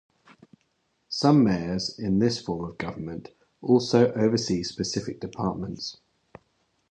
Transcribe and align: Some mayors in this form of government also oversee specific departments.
Some 1.09 1.43
mayors 1.43 1.99
in 1.99 2.17
this 2.17 2.41
form 2.41 2.67
of 2.67 2.79
government 2.79 3.29
also 3.61 4.11
oversee 4.13 4.63
specific 4.63 5.19
departments. 5.19 5.97